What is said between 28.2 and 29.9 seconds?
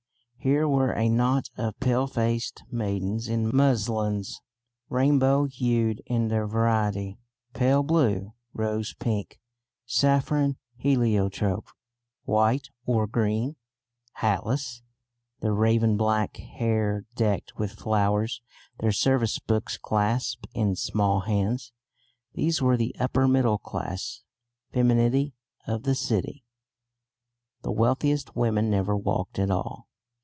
women never walk at all).